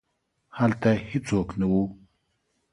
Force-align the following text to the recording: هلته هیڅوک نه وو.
هلته 0.57 0.89
هیڅوک 1.09 1.49
نه 1.59 1.65
وو. 1.71 1.83